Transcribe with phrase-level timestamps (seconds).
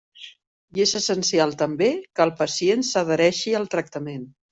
[0.77, 1.89] I és essencial també
[2.19, 4.27] que el pacient s'adhereixi al tractament.